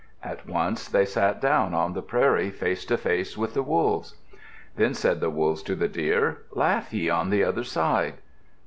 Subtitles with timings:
[0.23, 4.15] At once they sat down on the prairie face to face with the Wolves.
[4.75, 8.15] Then said the Wolves to the Deer, "Laugh ye on the other side."